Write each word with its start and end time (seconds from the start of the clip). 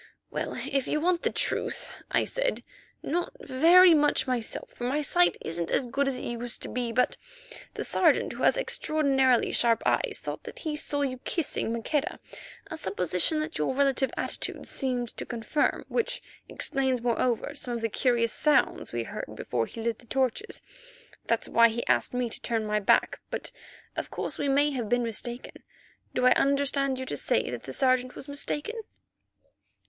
"Well, 0.31 0.55
if 0.55 0.87
you 0.87 0.99
want 0.99 1.21
the 1.21 1.29
truth," 1.31 1.93
I 2.09 2.25
said, 2.25 2.63
"not 3.03 3.33
very 3.39 3.93
much 3.93 4.25
myself, 4.25 4.71
for 4.71 4.85
my 4.85 5.03
sight 5.03 5.37
isn't 5.41 5.69
as 5.69 5.85
good 5.85 6.07
as 6.07 6.17
it 6.17 6.23
used 6.23 6.63
to 6.63 6.69
be. 6.69 6.91
But 6.91 7.17
the 7.75 7.83
Sergeant, 7.83 8.33
who 8.33 8.41
has 8.41 8.57
extraordinarily 8.57 9.51
sharp 9.51 9.83
eyes, 9.85 10.19
thought 10.19 10.41
that 10.45 10.57
he 10.57 10.75
saw 10.75 11.03
you 11.03 11.19
kissing 11.19 11.71
Maqueda, 11.71 12.17
a 12.65 12.77
supposition 12.77 13.39
that 13.41 13.59
your 13.59 13.75
relative 13.75 14.09
attitudes 14.17 14.71
seemed 14.71 15.09
to 15.17 15.23
confirm, 15.23 15.85
which 15.87 16.23
explains, 16.49 17.03
moreover, 17.03 17.53
some 17.53 17.75
of 17.75 17.81
the 17.83 17.87
curious 17.87 18.33
sounds 18.33 18.91
we 18.91 19.03
heard 19.03 19.29
before 19.35 19.67
he 19.67 19.81
lit 19.83 19.99
the 19.99 20.07
torches. 20.07 20.63
That's 21.27 21.47
why 21.47 21.69
he 21.69 21.85
asked 21.85 22.15
me 22.15 22.27
to 22.31 22.41
turn 22.41 22.65
my 22.65 22.79
back. 22.79 23.19
But, 23.29 23.51
of 23.95 24.09
course, 24.09 24.39
we 24.39 24.47
may 24.49 24.71
have 24.71 24.89
been 24.89 25.03
mistaken. 25.03 25.61
Do 26.15 26.25
I 26.25 26.31
understand 26.33 26.97
you 26.97 27.05
to 27.05 27.17
say 27.17 27.51
that 27.51 27.61
the 27.65 27.71
Sergeant 27.73 28.15
was 28.15 28.27
mistaken?" 28.27 28.81